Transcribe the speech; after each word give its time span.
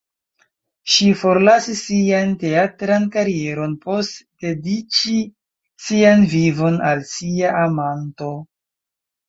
Ŝi 0.93 1.09
forlasis 1.23 1.81
sian 1.89 2.31
teatran 2.43 3.05
karieron 3.17 3.77
post 3.85 4.19
dediĉi 4.47 5.15
sian 5.91 6.27
vivon 6.35 6.83
al 6.91 7.07
sia 7.15 7.57
ama(n)to. 7.63 8.35